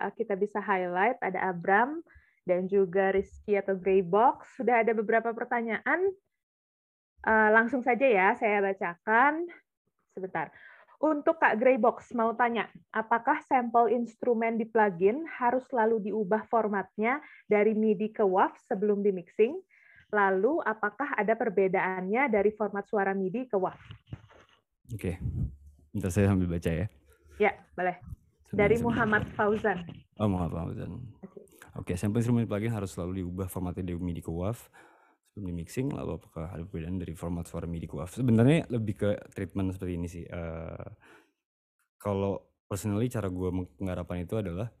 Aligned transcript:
uh, 0.00 0.12
kita 0.16 0.34
bisa 0.34 0.58
highlight 0.58 1.20
ada 1.20 1.52
Abram 1.52 2.00
dan 2.48 2.66
juga 2.66 3.12
Rizky 3.12 3.54
atau 3.54 3.76
Greybox. 3.76 4.56
Sudah 4.56 4.80
ada 4.80 4.96
beberapa 4.96 5.30
pertanyaan. 5.36 6.10
Uh, 7.20 7.48
langsung 7.52 7.84
saja 7.84 8.08
ya, 8.08 8.32
saya 8.40 8.64
bacakan. 8.64 9.44
Sebentar. 10.16 10.48
Untuk 11.00 11.40
Kak 11.40 11.56
Greybox 11.56 12.12
mau 12.12 12.36
tanya, 12.36 12.68
apakah 12.92 13.40
sampel 13.48 13.88
instrumen 13.88 14.60
di 14.60 14.68
plugin 14.68 15.24
harus 15.40 15.64
selalu 15.72 16.12
diubah 16.12 16.44
formatnya 16.52 17.24
dari 17.48 17.72
MIDI 17.72 18.12
ke 18.12 18.20
WAV 18.20 18.52
sebelum 18.68 19.00
di 19.00 19.08
mixing? 19.08 19.56
Lalu 20.12 20.60
apakah 20.60 21.16
ada 21.16 21.32
perbedaannya 21.32 22.28
dari 22.28 22.52
format 22.52 22.84
suara 22.84 23.16
MIDI 23.16 23.48
ke 23.48 23.56
WAV? 23.56 23.80
Oke, 24.92 25.16
okay. 25.96 26.10
saya 26.12 26.28
sambil 26.28 26.52
baca 26.52 26.68
ya. 26.68 26.86
Ya, 27.40 27.56
boleh. 27.72 28.19
Dari 28.50 28.76
Muhammad 28.82 29.24
Fauzan. 29.38 29.86
Oh, 30.18 30.26
Muhammad 30.26 30.52
Fauzan. 30.54 30.90
Oke, 31.78 31.94
okay. 31.94 31.96
sampel 31.96 32.22
instrumen 32.22 32.50
plugin 32.50 32.74
harus 32.74 32.90
selalu 32.92 33.22
diubah 33.22 33.46
formatnya 33.46 33.94
dari 33.94 33.98
MIDI 33.98 34.22
ke 34.26 34.32
WAV 34.32 34.58
sebelum 35.30 35.46
di 35.46 35.54
mixing 35.62 35.88
lalu 35.94 36.18
apakah 36.18 36.50
ada 36.50 36.66
perbedaan 36.66 36.98
dari 36.98 37.14
format 37.14 37.46
suara 37.46 37.64
MIDI 37.70 37.86
ke 37.86 37.94
WAV 37.94 38.10
sebenarnya 38.18 38.66
lebih 38.66 38.94
ke 38.98 39.10
treatment 39.30 39.70
seperti 39.70 39.92
ini 39.94 40.08
sih 40.10 40.24
uh, 40.26 40.90
kalau 42.02 42.50
personally 42.66 43.06
cara 43.06 43.30
gue 43.30 43.48
penggarapan 43.78 44.26
itu 44.26 44.34
adalah 44.42 44.74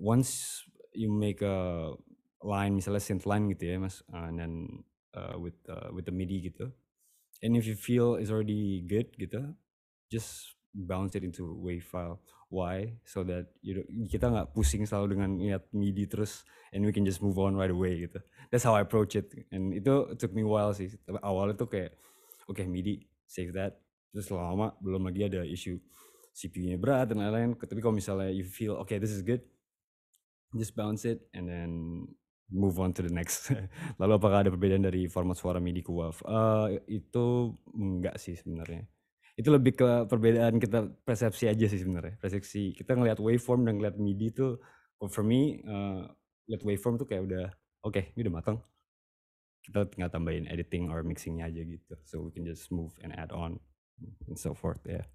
once 0.00 0.64
you 0.96 1.12
make 1.12 1.44
a 1.44 1.92
line 2.40 2.72
misalnya 2.72 3.04
synth 3.04 3.28
line 3.28 3.52
gitu 3.52 3.68
ya 3.68 3.76
mas 3.76 4.00
uh, 4.16 4.32
dan 4.32 4.82
uh, 5.12 5.36
with 5.36 5.60
uh, 5.68 5.92
with 5.92 6.08
the 6.08 6.14
MIDI 6.14 6.48
gitu 6.48 6.72
and 7.44 7.52
if 7.52 7.68
you 7.68 7.76
feel 7.76 8.16
it's 8.16 8.32
already 8.32 8.80
good 8.88 9.12
gitu 9.20 9.52
just 10.08 10.55
bounce 10.76 11.16
it 11.16 11.24
into 11.24 11.48
wave 11.56 11.88
file. 11.88 12.20
Why? 12.52 13.00
So 13.08 13.24
that 13.24 13.48
you 13.64 13.80
kita 14.12 14.28
nggak 14.28 14.52
pusing 14.52 14.84
selalu 14.84 15.16
dengan 15.16 15.30
lihat 15.40 15.64
MIDI 15.72 16.04
terus 16.04 16.44
and 16.70 16.84
we 16.84 16.92
can 16.92 17.08
just 17.08 17.24
move 17.24 17.40
on 17.40 17.56
right 17.56 17.72
away 17.72 18.04
gitu. 18.04 18.20
That's 18.52 18.62
how 18.62 18.76
I 18.76 18.84
approach 18.84 19.16
it. 19.16 19.32
And 19.48 19.72
itu 19.72 20.14
took 20.20 20.36
me 20.36 20.44
a 20.44 20.48
while 20.48 20.76
sih. 20.76 20.92
Awalnya 21.08 21.56
tuh 21.56 21.72
kayak 21.72 21.96
oke 22.46 22.60
okay, 22.60 22.68
MIDI 22.68 23.02
save 23.24 23.56
that. 23.56 23.80
Terus 24.12 24.28
lama 24.30 24.76
belum 24.84 25.08
lagi 25.08 25.26
ada 25.26 25.42
isu 25.42 25.80
CPU-nya 26.36 26.76
berat 26.76 27.10
dan 27.10 27.24
lain-lain. 27.24 27.56
Tapi 27.56 27.80
kalau 27.80 27.96
misalnya 27.96 28.30
you 28.30 28.44
feel 28.44 28.76
okay 28.78 29.00
this 29.00 29.10
is 29.10 29.24
good 29.24 29.40
just 30.54 30.78
bounce 30.78 31.04
it 31.04 31.26
and 31.34 31.50
then 31.50 32.06
move 32.48 32.78
on 32.78 32.94
to 32.94 33.02
the 33.02 33.10
next. 33.10 33.50
Lalu 34.00 34.12
apakah 34.16 34.46
ada 34.46 34.54
perbedaan 34.54 34.86
dari 34.86 35.10
format 35.10 35.34
suara 35.34 35.58
MIDI 35.58 35.82
ke 35.82 35.90
WAV? 35.90 36.22
Uh, 36.22 36.78
itu 36.86 37.52
enggak 37.74 38.16
sih 38.22 38.38
sebenarnya 38.38 38.86
itu 39.36 39.52
lebih 39.52 39.76
ke 39.76 39.88
perbedaan 40.08 40.56
kita 40.56 40.88
persepsi 41.04 41.44
aja 41.44 41.68
sih 41.68 41.76
sebenarnya. 41.76 42.16
Persepsi 42.16 42.72
kita 42.72 42.96
ngelihat 42.96 43.20
waveform 43.20 43.68
dan 43.68 43.76
ngelihat 43.76 44.00
MIDI 44.00 44.32
tuh 44.32 44.56
for 45.12 45.20
me 45.20 45.60
uh, 45.68 46.08
lihat 46.48 46.64
waveform 46.64 46.96
tuh 46.96 47.04
kayak 47.04 47.28
udah 47.28 47.44
oke 47.84 47.92
okay, 47.92 48.16
ini 48.16 48.24
udah 48.24 48.34
matang. 48.40 48.58
Kita 49.60 49.84
tinggal 49.92 50.08
tambahin 50.08 50.48
editing 50.48 50.88
or 50.88 51.04
mixingnya 51.04 51.52
aja 51.52 51.60
gitu 51.68 51.94
so 52.08 52.24
we 52.24 52.32
can 52.32 52.48
just 52.48 52.72
move 52.72 52.96
and 53.04 53.12
add 53.12 53.28
on 53.28 53.60
and 54.24 54.40
so 54.40 54.56
forth 54.56 54.80
ya. 54.88 55.04
Yeah. 55.04 55.06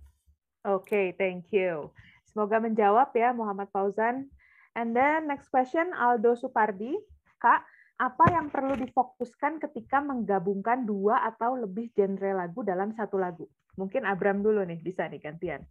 oke 0.70 0.86
okay, 0.86 1.18
thank 1.18 1.50
you. 1.50 1.90
Semoga 2.30 2.62
menjawab 2.62 3.10
ya 3.18 3.34
Muhammad 3.34 3.74
Fauzan. 3.74 4.30
And 4.78 4.94
then 4.94 5.26
next 5.26 5.50
question 5.50 5.98
Aldo 5.98 6.38
Supardi. 6.38 6.94
Kak 7.42 7.66
apa 7.98 8.26
yang 8.34 8.54
perlu 8.54 8.78
difokuskan 8.78 9.58
ketika 9.66 9.98
menggabungkan 9.98 10.86
dua 10.86 11.26
atau 11.26 11.58
lebih 11.58 11.90
genre 11.98 12.38
lagu 12.38 12.62
dalam 12.62 12.94
satu 12.94 13.18
lagu? 13.18 13.50
Mungkin 13.80 14.04
Abram 14.04 14.44
dulu 14.44 14.64
nih, 14.68 14.80
bisa 14.84 15.08
nih 15.08 15.22
gantian. 15.22 15.62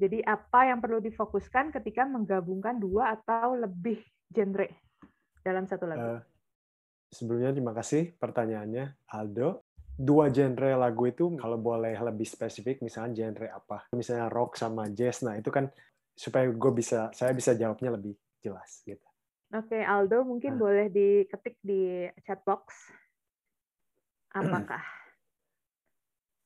Jadi 0.00 0.24
apa 0.24 0.72
yang 0.72 0.80
perlu 0.80 0.96
difokuskan 1.04 1.76
ketika 1.76 2.08
menggabungkan 2.08 2.80
dua 2.80 3.20
atau 3.20 3.52
lebih 3.52 4.00
genre 4.32 4.64
dalam 5.44 5.68
satu 5.68 5.84
lagu? 5.84 6.00
Uh, 6.00 6.20
sebelumnya 7.12 7.52
terima 7.52 7.76
kasih 7.76 8.16
pertanyaannya, 8.16 8.96
Aldo. 9.12 9.60
Dua 10.00 10.32
genre 10.32 10.72
lagu 10.80 11.04
itu 11.04 11.28
kalau 11.36 11.60
boleh 11.60 11.92
lebih 12.00 12.24
spesifik, 12.24 12.80
misalnya 12.80 13.28
genre 13.28 13.52
apa? 13.52 13.84
Misalnya 13.92 14.32
rock 14.32 14.56
sama 14.56 14.88
jazz, 14.88 15.20
nah 15.20 15.36
itu 15.36 15.52
kan 15.52 15.68
supaya 16.16 16.48
gue 16.48 16.72
bisa, 16.72 17.12
saya 17.12 17.36
bisa 17.36 17.52
jawabnya 17.52 17.92
lebih 18.00 18.16
jelas 18.40 18.80
gitu. 18.88 19.04
Oke, 19.52 19.82
Aldo 19.84 20.24
mungkin 20.24 20.56
nah. 20.56 20.60
boleh 20.64 20.86
diketik 20.88 21.60
di 21.60 22.08
chat 22.24 22.40
box. 22.48 22.72
Apakah? 24.40 24.99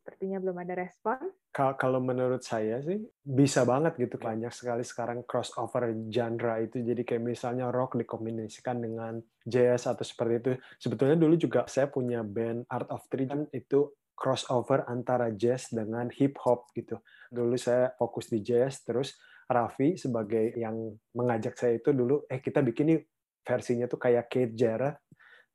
Sepertinya 0.05 0.37
belum 0.37 0.61
ada 0.61 0.77
respon. 0.77 1.17
Kalau 1.57 1.97
menurut 1.97 2.45
saya 2.45 2.85
sih 2.85 3.01
bisa 3.25 3.65
banget 3.65 3.97
gitu 3.97 4.21
banyak 4.21 4.53
sekali 4.53 4.85
sekarang 4.85 5.25
crossover 5.25 5.89
genre 6.13 6.61
itu 6.61 6.85
jadi 6.85 7.01
kayak 7.09 7.25
misalnya 7.25 7.73
rock 7.73 7.97
dikombinasikan 7.97 8.85
dengan 8.85 9.17
jazz 9.49 9.89
atau 9.89 10.05
seperti 10.05 10.35
itu. 10.45 10.53
Sebetulnya 10.77 11.17
dulu 11.17 11.41
juga 11.41 11.65
saya 11.65 11.89
punya 11.89 12.21
band 12.21 12.69
Art 12.69 12.93
of 12.93 13.09
Three 13.09 13.25
dan 13.25 13.49
itu 13.57 13.97
crossover 14.13 14.85
antara 14.93 15.33
jazz 15.33 15.73
dengan 15.73 16.13
hip 16.13 16.37
hop 16.45 16.69
gitu. 16.77 17.01
Dulu 17.33 17.57
saya 17.57 17.97
fokus 17.97 18.29
di 18.29 18.45
jazz 18.45 18.85
terus 18.85 19.17
Raffi 19.49 19.97
sebagai 19.97 20.53
yang 20.57 20.93
mengajak 21.17 21.57
saya 21.57 21.81
itu 21.81 21.97
dulu, 21.97 22.29
eh 22.29 22.45
kita 22.45 22.61
bikin 22.61 22.93
nih 22.93 23.01
versinya 23.45 23.89
tuh 23.89 24.01
kayak 24.01 24.29
Kate 24.29 24.53
Jarrett, 24.57 25.01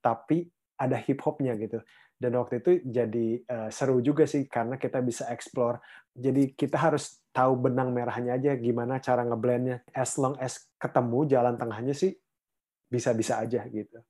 tapi 0.01 0.45
ada 0.77 0.95
hip 0.95 1.19
hopnya 1.25 1.57
gitu. 1.57 1.81
Dan 2.19 2.35
waktu 2.35 2.59
itu 2.59 2.83
jadi 2.83 3.27
uh, 3.47 3.69
seru 3.71 4.03
juga 4.03 4.27
sih 4.27 4.43
karena 4.51 4.75
kita 4.75 4.99
bisa 4.99 5.31
explore. 5.31 5.79
Jadi 6.11 6.51
kita 6.51 6.75
harus 6.75 7.23
tahu 7.31 7.55
benang 7.55 7.95
merahnya 7.95 8.35
aja 8.35 8.59
gimana 8.59 8.99
cara 8.99 9.23
ngeblendnya. 9.23 9.87
As 9.95 10.19
long 10.19 10.35
as 10.43 10.67
ketemu 10.75 11.31
jalan 11.31 11.55
tengahnya 11.55 11.95
sih 11.95 12.11
bisa-bisa 12.91 13.39
aja 13.39 13.63
gitu. 13.71 14.03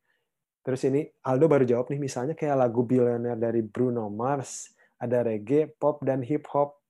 Terus 0.65 0.81
ini 0.89 1.05
Aldo 1.21 1.45
baru 1.45 1.69
jawab 1.69 1.93
nih 1.93 2.01
misalnya 2.01 2.33
kayak 2.33 2.57
lagu 2.57 2.81
Billionaire 2.81 3.37
dari 3.37 3.61
Bruno 3.61 4.09
Mars, 4.09 4.73
ada 4.97 5.21
reggae, 5.21 5.69
pop 5.69 6.01
dan 6.01 6.25
hip 6.25 6.49
hop. 6.49 6.81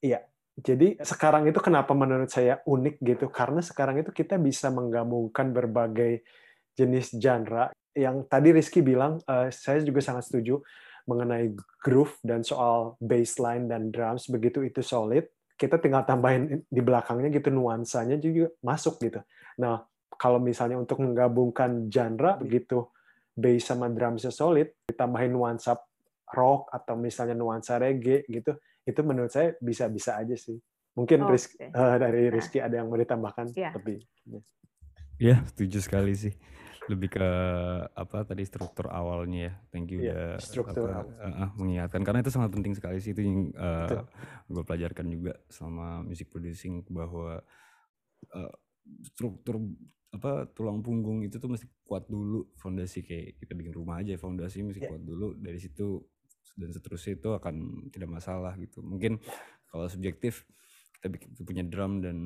Iya, 0.00 0.24
jadi 0.56 1.00
sekarang 1.00 1.48
itu 1.48 1.60
kenapa 1.60 1.92
menurut 1.92 2.28
saya 2.32 2.64
unik 2.64 2.96
gitu 3.00 3.26
karena 3.28 3.60
sekarang 3.60 4.00
itu 4.00 4.12
kita 4.12 4.36
bisa 4.36 4.72
menggabungkan 4.72 5.52
berbagai 5.52 6.24
jenis 6.76 7.16
genre 7.16 7.72
yang 7.96 8.26
tadi 8.26 8.54
Rizky 8.54 8.80
bilang 8.80 9.18
uh, 9.26 9.50
saya 9.50 9.82
juga 9.82 10.02
sangat 10.02 10.30
setuju 10.30 10.62
mengenai 11.08 11.52
groove 11.82 12.14
dan 12.22 12.46
soal 12.46 12.94
bassline 13.02 13.66
dan 13.66 13.90
drums 13.90 14.30
begitu 14.30 14.62
itu 14.62 14.84
solid 14.84 15.26
kita 15.58 15.76
tinggal 15.76 16.06
tambahin 16.06 16.64
di 16.70 16.80
belakangnya 16.80 17.28
gitu 17.34 17.52
nuansanya 17.52 18.16
juga 18.16 18.48
masuk 18.64 18.96
gitu. 19.02 19.20
Nah 19.60 19.84
kalau 20.16 20.40
misalnya 20.40 20.80
untuk 20.80 21.02
menggabungkan 21.04 21.90
genre 21.92 22.40
begitu 22.40 22.88
bass 23.36 23.68
sama 23.68 23.88
drumsnya 23.92 24.32
solid 24.32 24.72
ditambahin 24.88 25.32
nuansa 25.32 25.76
rock 26.30 26.70
atau 26.70 26.94
misalnya 26.96 27.34
nuansa 27.36 27.76
reggae 27.76 28.24
gitu 28.30 28.56
itu 28.86 29.00
menurut 29.04 29.30
saya 29.30 29.52
bisa-bisa 29.60 30.16
aja 30.16 30.34
sih. 30.38 30.56
Mungkin 30.96 31.22
oh, 31.22 31.30
Rizky, 31.30 31.56
okay. 31.60 31.70
uh, 31.70 31.96
dari. 31.96 32.28
Rizky 32.32 32.58
nah. 32.58 32.66
ada 32.66 32.74
yang 32.82 32.86
mau 32.90 32.98
ditambahkan 32.98 33.46
yeah. 33.54 33.72
lebih. 33.76 34.02
Ya, 35.20 35.44
setuju 35.46 35.78
sekali 35.84 36.12
sih. 36.16 36.34
Lebih 36.90 37.08
ke 37.14 37.30
apa 37.94 38.26
tadi 38.26 38.42
struktur 38.42 38.90
awalnya 38.90 39.40
ya. 39.46 39.52
Thank 39.70 39.94
you 39.94 40.02
yeah, 40.02 40.10
udah 40.10 40.42
struktur 40.42 40.90
apa, 40.90 41.06
uh, 41.22 41.50
mengingatkan 41.54 42.02
karena 42.02 42.18
itu 42.26 42.34
sangat 42.34 42.50
penting 42.50 42.74
sekali 42.74 42.98
sih 42.98 43.14
itu 43.14 43.22
yang 43.22 43.54
uh, 43.54 44.02
gue 44.50 44.62
pelajarkan 44.66 45.06
juga 45.06 45.38
selama 45.46 46.02
music 46.02 46.26
producing 46.34 46.82
bahwa 46.90 47.38
uh, 48.34 48.54
struktur 49.06 49.62
apa 50.10 50.50
tulang 50.50 50.82
punggung 50.82 51.22
itu 51.22 51.38
tuh 51.38 51.46
mesti 51.46 51.70
kuat 51.86 52.10
dulu 52.10 52.50
fondasi 52.58 53.06
kayak 53.06 53.38
kita 53.38 53.54
bikin 53.54 53.70
rumah 53.70 54.02
aja 54.02 54.18
fondasi 54.18 54.66
mesti 54.66 54.82
yeah. 54.82 54.90
kuat 54.90 55.02
dulu 55.06 55.38
dari 55.38 55.62
situ 55.62 56.02
dan 56.58 56.74
seterusnya 56.74 57.14
itu 57.14 57.30
akan 57.30 57.86
tidak 57.94 58.10
masalah 58.10 58.58
gitu. 58.58 58.82
Mungkin 58.82 59.22
kalau 59.70 59.86
subjektif 59.86 60.44
kita 60.98 61.06
bikin 61.08 61.30
punya 61.46 61.64
drum 61.64 62.02
dan 62.02 62.18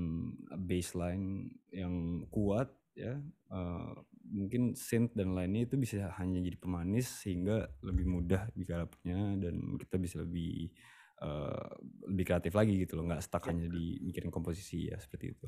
bassline 0.66 1.52
yang 1.70 2.26
kuat 2.32 2.72
ya 2.96 3.20
uh, 3.52 3.94
mungkin 4.34 4.74
synth 4.74 5.14
dan 5.14 5.32
lainnya 5.38 5.70
itu 5.70 5.78
bisa 5.78 6.10
hanya 6.18 6.42
jadi 6.42 6.58
pemanis 6.58 7.06
sehingga 7.22 7.70
lebih 7.86 8.04
mudah 8.10 8.50
digarapnya 8.58 9.38
dan 9.38 9.78
kita 9.78 9.96
bisa 9.96 10.26
lebih 10.26 10.74
uh, 11.22 11.70
lebih 12.10 12.24
kreatif 12.26 12.52
lagi 12.58 12.74
gitu 12.82 12.98
loh 12.98 13.06
nggak 13.06 13.22
stuck 13.22 13.46
hanya 13.46 13.70
di 13.70 14.02
mikirin 14.02 14.34
komposisi 14.34 14.90
ya 14.90 14.98
seperti 14.98 15.26
itu. 15.38 15.46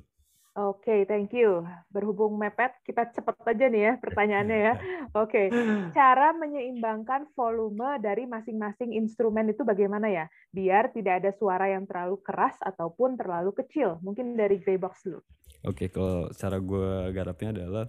Oke, 0.56 0.88
okay, 0.88 1.00
thank 1.04 1.36
you. 1.36 1.68
Berhubung 1.92 2.40
mepet, 2.40 2.72
kita 2.80 3.12
cepat 3.12 3.36
aja 3.44 3.68
nih 3.68 3.92
ya 3.92 3.92
pertanyaannya 4.00 4.58
ya. 4.64 4.74
Oke, 5.20 5.52
okay. 5.52 5.92
cara 5.92 6.32
menyeimbangkan 6.32 7.28
volume 7.36 8.00
dari 8.00 8.24
masing-masing 8.24 8.96
instrumen 8.96 9.52
itu 9.52 9.68
bagaimana 9.68 10.08
ya? 10.08 10.24
Biar 10.48 10.96
tidak 10.96 11.20
ada 11.20 11.36
suara 11.36 11.68
yang 11.68 11.84
terlalu 11.84 12.24
keras 12.24 12.56
ataupun 12.64 13.20
terlalu 13.20 13.52
kecil. 13.52 14.00
Mungkin 14.00 14.32
dari 14.32 14.56
Greybox 14.56 15.04
dulu. 15.04 15.20
Oke, 15.68 15.76
okay, 15.76 15.88
kalau 15.92 16.32
cara 16.32 16.56
gue 16.56 16.88
garapnya 17.12 17.48
adalah 17.52 17.84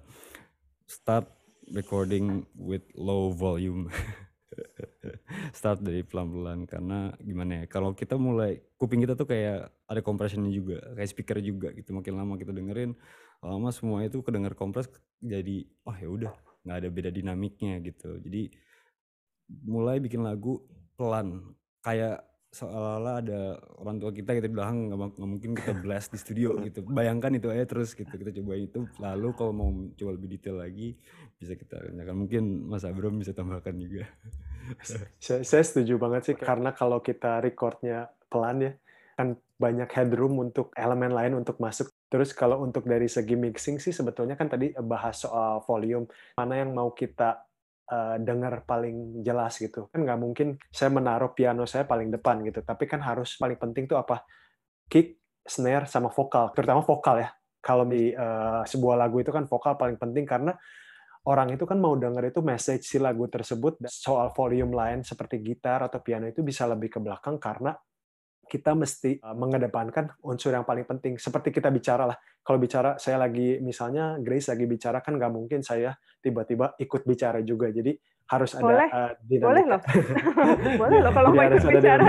start 0.88 1.28
recording 1.75 2.48
with 2.56 2.84
low 2.95 3.36
volume. 3.36 3.92
Start 5.54 5.84
dari 5.84 6.01
pelan-pelan 6.01 6.66
karena 6.66 7.12
gimana 7.19 7.62
ya, 7.62 7.66
kalau 7.69 7.92
kita 7.94 8.16
mulai 8.16 8.63
kuping 8.80 9.04
kita 9.04 9.13
tuh 9.13 9.28
kayak 9.28 9.69
ada 9.86 10.01
compression 10.01 10.48
juga, 10.48 10.81
kayak 10.95 11.10
speaker 11.12 11.38
juga 11.44 11.69
gitu. 11.75 11.92
Makin 11.94 12.16
lama 12.16 12.39
kita 12.39 12.56
dengerin, 12.56 12.95
lama 13.44 13.69
semua 13.75 14.07
itu 14.07 14.24
kedenger 14.24 14.56
kompres 14.56 14.88
jadi, 15.19 15.68
oh 15.86 15.94
ya 15.94 16.07
udah 16.10 16.34
nggak 16.63 16.78
ada 16.80 16.89
beda 16.89 17.10
dinamiknya 17.12 17.78
gitu. 17.84 18.18
Jadi 18.24 18.50
mulai 19.68 20.00
bikin 20.00 20.24
lagu 20.24 20.63
pelan, 20.95 21.54
kayak 21.84 22.24
seolah-olah 22.47 23.15
ada 23.21 23.59
orang 23.83 23.99
tua 23.99 24.11
kita 24.15 24.31
kita 24.31 24.47
bilang 24.47 24.88
nggak 24.88 25.19
mungkin 25.19 25.51
kita 25.53 25.75
blast 25.83 26.15
di 26.15 26.19
studio 26.19 26.55
gitu. 26.63 26.81
Bayangkan 26.83 27.35
itu 27.35 27.51
aja 27.51 27.67
terus 27.67 27.91
gitu 27.94 28.09
kita 28.09 28.31
cobain 28.41 28.65
itu. 28.65 28.88
Lalu 28.97 29.29
kalau 29.35 29.53
mau 29.53 29.69
coba 29.94 30.11
lebih 30.15 30.39
detail 30.39 30.63
lagi 30.63 30.95
bisa 31.38 31.53
kita 31.53 31.91
tanyakan 31.91 32.15
mungkin 32.15 32.44
Mas 32.65 32.88
Abram 32.88 33.19
bisa 33.19 33.35
tambahkan 33.35 33.75
juga. 33.77 34.07
Saya, 35.19 35.44
saya 35.47 35.63
setuju 35.63 35.95
banget 35.95 36.31
sih 36.31 36.35
karena 36.35 36.75
kalau 36.75 36.99
kita 36.99 37.39
recordnya 37.39 38.11
pelan 38.27 38.59
ya 38.59 38.71
kan 39.17 39.33
banyak 39.57 39.89
headroom 39.89 40.38
untuk 40.38 40.69
elemen 40.77 41.09
lain 41.09 41.33
untuk 41.33 41.57
masuk. 41.57 41.89
Terus 42.07 42.31
kalau 42.31 42.61
untuk 42.61 42.85
dari 42.85 43.09
segi 43.09 43.33
mixing 43.33 43.81
sih 43.81 43.89
sebetulnya 43.89 44.38
kan 44.38 44.47
tadi 44.47 44.71
bahas 44.77 45.25
soal 45.25 45.65
volume. 45.65 46.05
Mana 46.38 46.61
yang 46.61 46.71
mau 46.77 46.93
kita 46.93 47.46
uh, 47.92 48.16
dengar 48.19 48.63
paling 48.68 49.24
jelas 49.24 49.57
gitu. 49.60 49.88
Kan 49.92 50.04
nggak 50.04 50.19
mungkin 50.19 50.48
saya 50.69 50.92
menaruh 50.92 51.31
piano 51.31 51.63
saya 51.63 51.88
paling 51.88 52.12
depan 52.12 52.44
gitu. 52.44 52.63
Tapi 52.63 52.84
kan 52.86 53.04
harus 53.04 53.36
paling 53.39 53.57
penting 53.60 53.88
tuh 53.88 54.00
apa? 54.00 54.24
Kick 54.88 55.19
snare 55.48 55.88
sama 55.88 56.12
vokal. 56.12 56.51
Terutama 56.54 56.84
vokal 56.84 57.24
ya. 57.24 57.30
Kalau 57.63 57.84
di 57.84 58.13
uh, 58.13 58.63
sebuah 58.63 58.95
lagu 58.95 59.19
itu 59.19 59.31
kan 59.34 59.44
vokal 59.48 59.75
paling 59.75 60.00
penting 60.00 60.24
karena 60.24 60.56
orang 61.28 61.51
itu 61.51 61.68
kan 61.68 61.75
mau 61.75 62.00
denger 62.00 62.31
itu 62.31 62.39
message 62.39 62.88
si 62.88 62.98
lagu 63.00 63.28
tersebut. 63.28 63.84
Soal 63.88 64.31
volume 64.31 64.72
lain 64.72 65.00
seperti 65.04 65.44
gitar 65.44 65.84
atau 65.84 66.00
piano 66.00 66.28
itu 66.28 66.44
bisa 66.44 66.63
lebih 66.68 66.88
ke 66.88 67.00
belakang 67.04 67.36
karena 67.39 67.75
kita 68.47 68.73
mesti 68.73 69.19
uh, 69.21 69.35
mengedepankan 69.35 70.17
unsur 70.23 70.55
yang 70.55 70.63
paling 70.63 70.88
penting. 70.88 71.19
Seperti 71.19 71.51
kita 71.51 71.67
bicara 71.69 72.07
lah. 72.07 72.17
Kalau 72.41 72.57
bicara, 72.57 72.95
saya 72.95 73.19
lagi 73.19 73.59
misalnya 73.59 74.15
Grace 74.23 74.47
lagi 74.47 74.63
bicara 74.63 75.03
kan 75.03 75.19
nggak 75.19 75.31
mungkin 75.35 75.59
saya 75.61 75.94
tiba-tiba 76.23 76.79
ikut 76.79 77.03
bicara 77.03 77.44
juga. 77.44 77.67
Jadi 77.69 77.94
harus 78.27 78.51
ada 78.59 78.63
boleh. 78.67 78.89
uh, 78.91 79.11
dinamika. 79.23 79.47
Boleh 79.47 79.63
loh. 79.71 79.81
boleh 80.75 80.97
loh 80.99 81.11
kalau 81.15 81.29
mau 81.31 81.44
ikut 81.47 81.63
bicara 81.63 82.03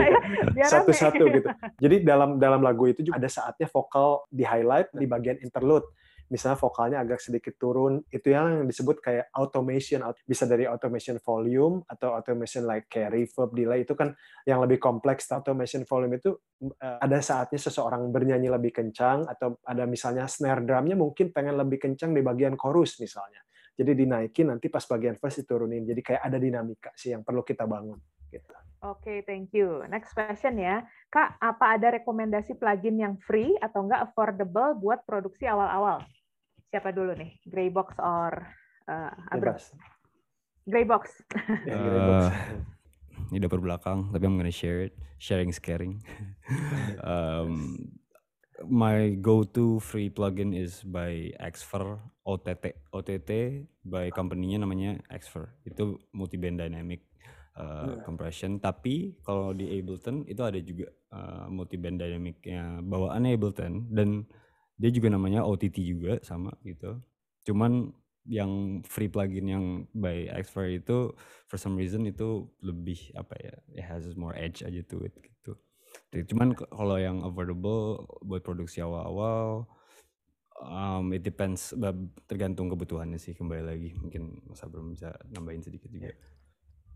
ya. 0.55 0.67
Satu-satu 0.67 1.23
gitu. 1.31 1.49
Jadi 1.85 1.97
dalam 2.03 2.43
dalam 2.43 2.59
lagu 2.59 2.91
itu 2.91 3.07
juga 3.07 3.23
ada 3.23 3.31
saatnya 3.31 3.71
vokal 3.71 4.27
di 4.27 4.43
highlight 4.43 4.91
di 4.95 5.07
bagian 5.07 5.39
interlude 5.39 5.87
misalnya 6.29 6.57
vokalnya 6.61 6.99
agak 7.01 7.21
sedikit 7.21 7.57
turun, 7.57 8.05
itu 8.13 8.33
yang 8.33 8.69
disebut 8.69 9.01
kayak 9.01 9.33
automation, 9.37 10.05
bisa 10.29 10.45
dari 10.45 10.69
automation 10.69 11.17
volume 11.21 11.83
atau 11.89 12.15
automation 12.17 12.69
like 12.69 12.89
kayak 12.89 13.13
reverb, 13.17 13.53
delay 13.57 13.83
itu 13.83 13.97
kan 13.97 14.13
yang 14.45 14.61
lebih 14.61 14.81
kompleks. 14.81 15.29
Automation 15.33 15.85
volume 15.89 16.21
itu 16.21 16.37
eh, 16.65 16.99
ada 17.01 17.19
saatnya 17.21 17.61
seseorang 17.61 18.09
bernyanyi 18.13 18.49
lebih 18.53 18.73
kencang 18.77 19.25
atau 19.29 19.61
ada 19.65 19.89
misalnya 19.89 20.29
snare 20.29 20.65
drumnya 20.65 20.97
mungkin 20.97 21.33
pengen 21.33 21.57
lebih 21.57 21.81
kencang 21.81 22.13
di 22.13 22.21
bagian 22.21 22.55
chorus 22.55 23.01
misalnya. 23.01 23.41
Jadi 23.79 23.95
dinaikin 23.95 24.51
nanti 24.51 24.67
pas 24.67 24.83
bagian 24.83 25.15
verse 25.15 25.47
diturunin. 25.47 25.87
Jadi 25.87 26.01
kayak 26.03 26.23
ada 26.27 26.37
dinamika 26.37 26.91
sih 26.99 27.15
yang 27.15 27.23
perlu 27.23 27.47
kita 27.47 27.63
bangun. 27.63 27.97
Gitu. 28.27 28.55
Oke, 28.79 29.03
okay, 29.03 29.19
thank 29.27 29.51
you. 29.51 29.83
Next 29.91 30.15
question 30.15 30.55
ya. 30.55 30.87
Kak, 31.11 31.35
apa 31.43 31.79
ada 31.79 31.99
rekomendasi 31.99 32.59
plugin 32.63 32.95
yang 32.95 33.19
free 33.19 33.55
atau 33.59 33.83
enggak 33.83 34.07
affordable 34.07 34.79
buat 34.79 35.03
produksi 35.03 35.51
awal-awal? 35.51 36.03
Siapa 36.69 36.93
dulu 36.93 37.17
nih? 37.17 37.41
Greybox 37.49 37.97
or 38.01 38.33
uh, 38.89 39.13
Abras? 39.33 39.73
Greybox. 40.69 41.25
ya, 41.69 41.77
uh, 41.77 42.29
ini 43.33 43.41
dapur 43.41 43.65
belakang, 43.65 44.13
tapi 44.13 44.25
I'm 44.29 44.37
gonna 44.37 44.53
share 44.53 44.85
it. 44.85 44.95
Sharing 45.19 45.51
is 45.51 45.59
caring. 45.59 46.05
um, 47.09 47.89
my 48.69 49.17
go-to 49.19 49.81
free 49.81 50.13
plugin 50.13 50.53
is 50.55 50.85
by 50.85 51.31
Xfer 51.39 51.99
OTT 52.27 52.93
OTT 52.93 53.31
by 53.87 54.13
company-nya 54.13 54.63
namanya 54.63 55.01
Xfer. 55.09 55.49
Itu 55.65 55.99
multi 56.13 56.37
band 56.37 56.61
dynamic 56.61 57.09
uh, 57.57 58.05
compression. 58.05 58.61
Tapi 58.61 59.19
kalau 59.25 59.57
di 59.57 59.81
Ableton 59.81 60.29
itu 60.29 60.43
ada 60.45 60.61
juga 60.61 60.93
uh, 61.17 61.47
multi 61.49 61.81
band 61.81 61.99
dynamicnya 61.99 62.85
bawaannya 62.85 63.35
Ableton 63.35 63.89
dan 63.91 64.29
dia 64.79 64.91
juga 64.95 65.11
namanya 65.11 65.43
OTT 65.43 65.83
juga 65.83 66.23
sama 66.23 66.55
gitu. 66.63 67.03
Cuman 67.43 67.91
yang 68.29 68.85
free 68.85 69.09
plugin 69.09 69.47
yang 69.49 69.65
by 69.97 70.29
Xfer 70.45 70.79
itu 70.79 71.13
for 71.49 71.57
some 71.57 71.75
reason 71.75 72.05
itu 72.05 72.47
lebih 72.61 73.11
apa 73.17 73.35
ya 73.41 73.55
it 73.75 73.85
has 73.85 74.05
more 74.15 74.37
edge 74.37 74.63
aja 74.63 74.85
to 74.87 75.03
it 75.03 75.13
gitu. 75.19 75.59
Cuman 76.13 76.55
kalau 76.55 76.97
yang 77.01 77.25
affordable 77.25 78.07
buat 78.23 78.45
produksi 78.45 78.85
awal-awal 78.85 79.67
um, 80.63 81.11
it 81.11 81.25
depends 81.25 81.75
tergantung 82.29 82.69
kebutuhannya 82.71 83.19
sih 83.19 83.35
kembali 83.35 83.65
lagi. 83.65 83.91
Mungkin 83.99 84.47
Mas 84.47 84.63
Abram 84.63 84.93
bisa 84.93 85.17
nambahin 85.33 85.65
sedikit 85.65 85.91
juga 85.91 86.15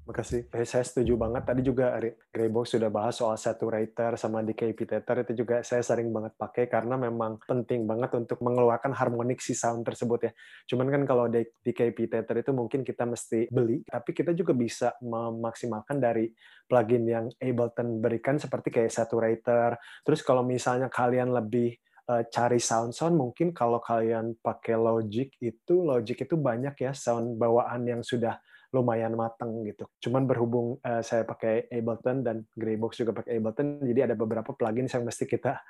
Makasih. 0.02 0.50
Eh, 0.50 0.66
saya 0.66 0.82
setuju 0.82 1.14
banget. 1.14 1.46
Tadi 1.46 1.62
juga 1.62 1.94
Greybox 2.34 2.74
sudah 2.74 2.90
bahas 2.90 3.14
soal 3.14 3.38
saturator 3.38 4.18
sama 4.18 4.42
decay 4.42 4.74
tether 4.74 5.22
itu 5.22 5.46
juga 5.46 5.62
saya 5.62 5.78
sering 5.78 6.10
banget 6.10 6.34
pakai 6.34 6.66
karena 6.66 6.98
memang 6.98 7.38
penting 7.46 7.86
banget 7.86 8.10
untuk 8.18 8.42
mengeluarkan 8.42 8.90
harmonik 8.98 9.38
si 9.38 9.54
sound 9.54 9.86
tersebut 9.86 10.26
ya. 10.26 10.32
Cuman 10.66 10.90
kan 10.90 11.02
kalau 11.06 11.30
decay 11.30 11.94
tether 11.94 12.34
itu 12.34 12.50
mungkin 12.50 12.82
kita 12.82 13.06
mesti 13.06 13.46
beli, 13.46 13.86
tapi 13.86 14.10
kita 14.10 14.34
juga 14.34 14.50
bisa 14.58 14.90
memaksimalkan 15.06 16.02
dari 16.02 16.34
plugin 16.66 17.06
yang 17.06 17.26
Ableton 17.38 18.02
berikan 18.02 18.42
seperti 18.42 18.74
kayak 18.74 18.90
saturator. 18.90 19.78
Terus 20.02 20.26
kalau 20.26 20.42
misalnya 20.42 20.90
kalian 20.90 21.30
lebih 21.30 21.78
uh, 22.10 22.26
cari 22.26 22.58
sound 22.58 22.90
sound 22.90 23.14
mungkin 23.14 23.54
kalau 23.54 23.78
kalian 23.78 24.34
pakai 24.42 24.74
Logic 24.74 25.30
itu 25.38 25.74
Logic 25.78 26.18
itu 26.18 26.34
banyak 26.34 26.74
ya 26.74 26.90
sound 26.90 27.38
bawaan 27.38 27.86
yang 27.86 28.02
sudah 28.02 28.42
lumayan 28.72 29.12
matang 29.12 29.62
gitu. 29.68 29.84
Cuman 30.00 30.24
berhubung 30.24 30.80
uh, 30.80 31.04
saya 31.04 31.28
pakai 31.28 31.68
Ableton 31.68 32.24
dan 32.24 32.36
Greybox 32.56 32.96
juga 32.96 33.12
pakai 33.12 33.36
Ableton, 33.36 33.84
jadi 33.84 34.08
ada 34.08 34.16
beberapa 34.16 34.56
plugin 34.56 34.88
yang 34.88 35.04
mesti 35.04 35.28
kita 35.28 35.60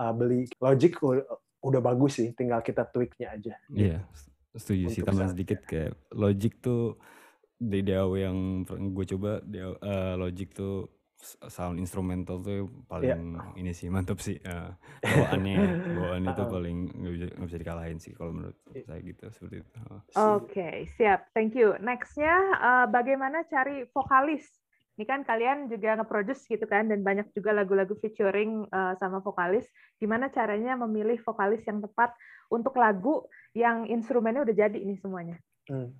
uh, 0.00 0.12
beli. 0.16 0.48
Logic 0.58 0.96
udah 1.60 1.80
bagus 1.84 2.16
sih, 2.16 2.32
tinggal 2.32 2.64
kita 2.64 2.88
tweaknya 2.88 3.36
aja. 3.36 3.54
Iya, 3.68 4.00
yeah, 4.00 4.00
setuju 4.56 4.88
sih. 4.88 5.04
Tambah 5.04 5.36
sedikit 5.36 5.68
kayak 5.68 5.92
Logic 6.16 6.56
tuh 6.64 6.96
di 7.56 7.84
DAW 7.84 8.16
yang 8.16 8.64
gue 8.66 9.04
coba, 9.16 9.44
uh, 9.44 10.14
Logic 10.16 10.48
tuh 10.52 10.95
sound 11.48 11.80
instrumental 11.80 12.38
tuh 12.44 12.68
paling 12.86 13.34
yeah. 13.40 13.58
ini 13.58 13.72
sih 13.72 13.88
mantap 13.88 14.20
sih 14.20 14.36
uh, 14.44 14.70
bawaannya 15.02 15.56
bawaannya 15.96 16.30
itu 16.36 16.44
paling 16.46 16.78
nggak 16.92 17.12
bisa 17.12 17.26
nggak 17.32 17.48
bisa 17.48 17.60
dikalahin 17.60 17.98
sih 17.98 18.12
kalau 18.12 18.32
menurut 18.36 18.56
saya 18.84 19.00
gitu 19.00 19.24
seperti 19.32 19.56
itu. 19.64 19.72
Oke 19.80 20.04
okay, 20.14 20.74
siap, 20.94 21.32
thank 21.32 21.56
you. 21.56 21.74
Nextnya 21.80 22.34
uh, 22.60 22.86
bagaimana 22.86 23.48
cari 23.48 23.88
vokalis? 23.90 24.44
Ini 24.96 25.04
kan 25.04 25.28
kalian 25.28 25.68
juga 25.68 25.92
nge-produce 26.00 26.48
gitu 26.48 26.64
kan 26.64 26.88
dan 26.88 27.04
banyak 27.04 27.28
juga 27.36 27.52
lagu-lagu 27.52 27.92
featuring 28.00 28.64
uh, 28.72 28.96
sama 28.96 29.20
vokalis. 29.20 29.68
Gimana 30.00 30.32
caranya 30.32 30.72
memilih 30.72 31.20
vokalis 31.20 31.60
yang 31.68 31.84
tepat 31.84 32.16
untuk 32.48 32.72
lagu 32.80 33.28
yang 33.52 33.84
instrumennya 33.84 34.48
udah 34.48 34.56
jadi 34.56 34.78
ini 34.80 34.96
semuanya? 34.96 35.36
Hmm. 35.68 35.92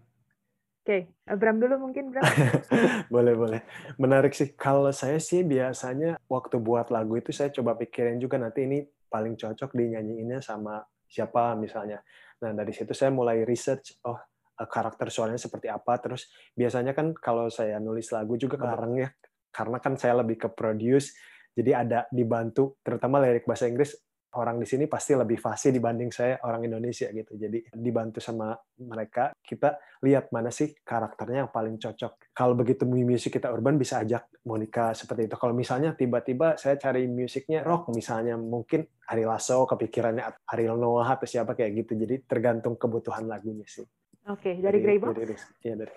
Oke, 0.86 1.10
okay. 1.10 1.34
Bram 1.34 1.58
dulu 1.58 1.90
mungkin 1.90 2.14
Bram. 2.14 2.22
boleh 3.14 3.34
boleh. 3.34 3.60
Menarik 3.98 4.30
sih. 4.38 4.54
Kalau 4.54 4.86
saya 4.94 5.18
sih 5.18 5.42
biasanya 5.42 6.14
waktu 6.30 6.62
buat 6.62 6.94
lagu 6.94 7.18
itu 7.18 7.34
saya 7.34 7.50
coba 7.50 7.74
pikirin 7.74 8.22
juga 8.22 8.38
nanti 8.38 8.70
ini 8.70 8.86
paling 9.10 9.34
cocok 9.34 9.74
dinyanyiinnya 9.74 10.38
sama 10.38 10.78
siapa 11.10 11.58
misalnya. 11.58 12.06
Nah 12.38 12.54
dari 12.54 12.70
situ 12.70 12.94
saya 12.94 13.10
mulai 13.10 13.42
research. 13.42 13.98
Oh 14.06 14.14
eh, 14.62 14.68
karakter 14.70 15.10
suaranya 15.10 15.42
seperti 15.42 15.66
apa. 15.66 15.98
Terus 15.98 16.30
biasanya 16.54 16.94
kan 16.94 17.18
kalau 17.18 17.50
saya 17.50 17.82
nulis 17.82 18.06
lagu 18.14 18.38
juga 18.38 18.54
bareng 18.54 18.94
ya. 19.02 19.10
Karena 19.50 19.82
kan 19.82 19.98
saya 19.98 20.22
lebih 20.22 20.38
ke 20.38 20.54
produce. 20.54 21.18
Jadi 21.50 21.74
ada 21.74 22.06
dibantu, 22.14 22.78
terutama 22.86 23.18
lirik 23.26 23.42
bahasa 23.42 23.66
Inggris 23.66 24.05
orang 24.34 24.58
di 24.58 24.66
sini 24.66 24.84
pasti 24.90 25.14
lebih 25.14 25.38
fasih 25.38 25.70
dibanding 25.70 26.10
saya 26.10 26.42
orang 26.42 26.66
Indonesia 26.66 27.06
gitu. 27.14 27.38
Jadi 27.38 27.70
dibantu 27.70 28.18
sama 28.18 28.52
mereka, 28.82 29.30
kita 29.38 29.78
lihat 30.02 30.34
mana 30.34 30.50
sih 30.50 30.74
karakternya 30.82 31.46
yang 31.46 31.52
paling 31.54 31.78
cocok. 31.78 32.34
Kalau 32.34 32.58
begitu 32.58 32.82
musik 32.84 33.38
kita 33.38 33.48
urban 33.54 33.78
bisa 33.78 34.02
ajak 34.02 34.28
Monica 34.44 34.92
seperti 34.92 35.30
itu. 35.30 35.36
Kalau 35.38 35.54
misalnya 35.54 35.94
tiba-tiba 35.94 36.58
saya 36.58 36.76
cari 36.76 37.06
musiknya 37.06 37.62
rock 37.62 37.94
misalnya 37.94 38.34
mungkin 38.34 38.84
Ari 39.06 39.22
Lasso 39.22 39.62
kepikirannya 39.64 40.50
Ariel 40.50 40.76
Noah 40.76 41.14
atau 41.14 41.24
siapa 41.30 41.54
kayak 41.54 41.86
gitu. 41.86 41.94
Jadi 41.94 42.26
tergantung 42.26 42.74
kebutuhan 42.74 43.30
lagunya 43.30 43.64
sih. 43.64 43.86
Oke, 44.26 44.50
okay, 44.50 44.54
dari 44.58 44.82
Greybox? 44.82 45.14
Iya, 45.62 45.78
dari 45.78 45.92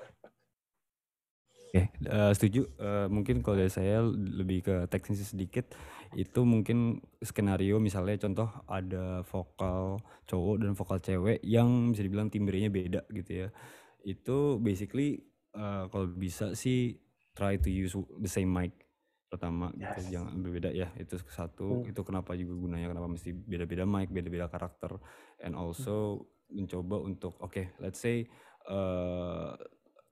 Oke, 1.69 1.93
uh, 2.09 2.33
setuju. 2.33 2.65
Uh, 2.81 3.05
mungkin 3.13 3.45
kalau 3.45 3.61
dari 3.61 3.69
saya 3.69 4.01
lebih 4.09 4.65
ke 4.65 4.75
teknis 4.89 5.21
sedikit, 5.21 5.69
itu 6.17 6.41
mungkin 6.41 6.97
skenario 7.21 7.77
misalnya 7.77 8.17
contoh 8.17 8.49
ada 8.65 9.21
vokal 9.29 10.01
cowok 10.25 10.55
dan 10.65 10.73
vokal 10.73 10.97
cewek 10.97 11.37
yang 11.45 11.93
bisa 11.93 12.01
dibilang 12.01 12.33
timbrenya 12.33 12.73
beda 12.73 13.05
gitu 13.13 13.45
ya. 13.45 13.47
Itu 14.01 14.57
basically 14.57 15.21
uh, 15.53 15.85
kalau 15.93 16.09
bisa 16.09 16.57
sih 16.57 16.97
try 17.37 17.61
to 17.61 17.69
use 17.69 17.93
the 18.17 18.31
same 18.31 18.49
mic 18.49 18.73
pertama 19.29 19.69
gitu 19.77 20.09
Yes. 20.09 20.09
jangan 20.09 20.41
berbeda 20.41 20.73
ya 20.73 20.89
itu 20.97 21.21
satu 21.29 21.85
Hmm. 21.85 21.89
itu 21.93 22.01
kenapa 22.01 22.33
juga 22.33 22.57
gunanya 22.57 22.89
kenapa 22.89 23.13
mesti 23.13 23.29
beda-beda 23.29 23.85
mic 23.85 24.09
beda-beda 24.09 24.49
karakter 24.49 24.97
and 25.45 25.53
also 25.53 26.25
mencoba 26.49 26.97
untuk 27.05 27.37
oke 27.37 27.77
let's 27.77 28.01
say 28.01 28.25
eh 28.65 29.49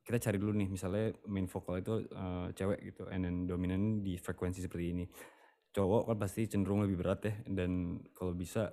kita 0.07 0.23
cari 0.23 0.39
dulu 0.39 0.55
nih 0.55 0.71
misalnya 0.71 1.11
main 1.27 1.45
vokal 1.45 1.83
itu 1.83 1.93
eh, 2.07 2.47
cewek 2.55 2.79
gitu 2.85 3.03
and 3.11 3.27
then 3.27 3.43
dominan 3.43 3.99
di 3.99 4.15
frekuensi 4.15 4.63
seperti 4.63 4.85
ini 4.95 5.05
cowok 5.69 6.07
kan 6.07 6.17
pasti 6.17 6.47
cenderung 6.47 6.79
lebih 6.81 6.95
berat 6.97 7.19
ya 7.21 7.35
dan 7.45 7.99
kalau 8.15 8.31
bisa 8.31 8.71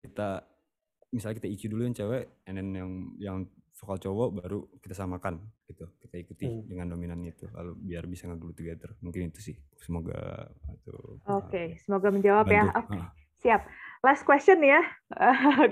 kita 0.00 0.40
misalnya 1.12 1.36
kita 1.38 1.48
EQ 1.52 1.62
dulu 1.68 1.82
yang 1.84 1.94
cewek 1.94 2.24
and 2.48 2.56
then 2.56 2.68
yang 2.72 2.90
yang 3.20 3.36
vokal 3.76 4.00
cowok 4.00 4.28
baru 4.40 4.58
kita 4.80 4.94
samakan 4.94 5.36
gitu 5.68 5.84
kita 6.00 6.16
ikuti 6.16 6.44
Hmm. 6.48 6.64
dengan 6.64 6.86
dominannya 6.88 7.30
itu 7.30 7.46
lalu 7.52 7.76
biar 7.78 8.04
bisa 8.06 8.24
nge-glue 8.26 8.56
together 8.56 8.96
mungkin 8.98 9.28
itu 9.28 9.52
sih 9.52 9.56
semoga 9.76 10.48
Oke, 11.28 11.76
semoga 11.78 12.08
menjawab 12.10 12.44
ya. 12.46 12.66
bantu. 12.66 12.78
Oke, 12.82 12.98
Ah. 12.98 13.08
siap. 13.38 13.62
Last 14.02 14.26
question 14.26 14.58
ya. 14.66 14.82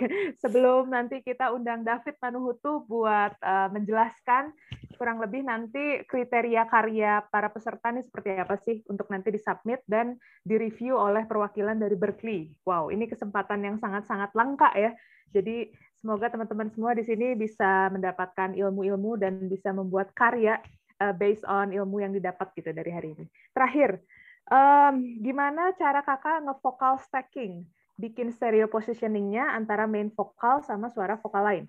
Sebelum 0.42 0.87
nanti 0.87 1.18
kita 1.18 1.50
undang 1.50 1.82
David 1.82 2.14
Manuhutu 2.22 2.87
buat 2.87 3.34
eh, 3.42 3.68
menjelaskan 3.75 4.54
kurang 4.94 5.18
lebih 5.18 5.42
nanti 5.42 6.06
kriteria 6.06 6.70
karya 6.70 7.26
para 7.26 7.50
peserta 7.50 7.90
ini 7.90 8.06
seperti 8.06 8.38
apa 8.38 8.54
sih 8.62 8.87
untuk 8.87 9.10
nanti 9.10 9.34
disubmit 9.34 9.82
dan 9.90 10.14
direview 10.46 10.94
oleh 10.94 11.26
perwakilan 11.26 11.75
dari 11.75 11.99
Berkeley. 11.99 12.54
Wow, 12.62 12.94
ini 12.94 13.10
kesempatan 13.10 13.66
yang 13.66 13.76
sangat-sangat 13.82 14.30
langka 14.38 14.70
ya. 14.78 14.94
Jadi 15.34 15.75
semoga 15.99 16.30
teman-teman 16.30 16.70
semua 16.70 16.94
di 16.94 17.02
sini 17.02 17.34
bisa 17.34 17.90
mendapatkan 17.90 18.54
ilmu-ilmu 18.54 19.18
dan 19.18 19.42
bisa 19.50 19.75
membuat 19.75 20.14
karya 20.14 20.62
eh, 21.02 21.14
based 21.18 21.42
on 21.50 21.75
ilmu 21.75 21.99
yang 21.99 22.14
didapat 22.14 22.54
gitu 22.54 22.70
dari 22.70 22.94
hari 22.94 23.18
ini. 23.18 23.26
Terakhir, 23.50 23.99
em, 24.46 25.18
gimana 25.18 25.75
cara 25.75 26.06
kakak 26.06 26.46
nge-vocal 26.46 27.02
stacking? 27.02 27.66
Bikin 28.00 28.33
stereo 28.33 28.64
positioning-nya 28.73 29.52
antara 29.52 29.85
main 29.85 30.09
vokal 30.09 30.64
sama 30.64 30.88
suara 30.88 31.21
vokal 31.21 31.45
lain. 31.45 31.64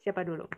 Siapa 0.00 0.24
dulu? 0.24 0.48